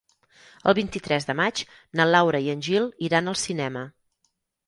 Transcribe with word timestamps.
El 0.69 0.75
vint-i-tres 0.77 1.27
de 1.31 1.33
maig 1.39 1.61
na 2.01 2.07
Laura 2.15 2.41
i 2.45 2.49
en 2.55 2.65
Gil 2.69 2.89
iran 3.09 3.33
al 3.35 3.39
cinema. 3.43 3.87